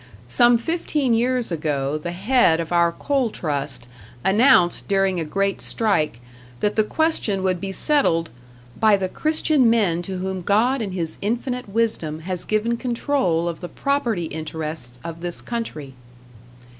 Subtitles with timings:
[0.25, 3.85] Some fifteen years ago the head of our Coal Trust
[4.25, 6.19] announced during a great strike
[6.59, 8.31] that the question would be settled
[8.79, 13.61] "by the Christian men to whom God in His Infinite Wisdom has given control of
[13.61, 15.93] the property interests of this country".